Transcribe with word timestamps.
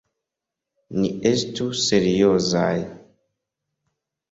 Ni 0.99 1.11
estu 1.31 1.67
seriozaj! 1.83 2.75